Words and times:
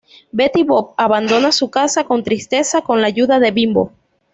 Betty 0.31 0.63
Boop 0.63 0.95
abandona 0.97 1.51
su 1.51 1.69
casa 1.69 2.05
con 2.05 2.23
tristeza, 2.23 2.81
con 2.81 3.01
la 3.01 3.05
ayuda 3.07 3.39
de 3.39 3.51
Bimbo. 3.51 3.91